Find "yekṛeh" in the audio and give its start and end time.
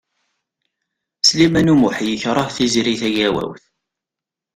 2.03-2.47